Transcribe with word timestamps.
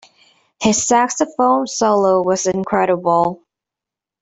His 0.59 0.83
saxophone 0.87 1.67
solo 1.67 2.23
was 2.23 2.47
incredible. 2.47 3.43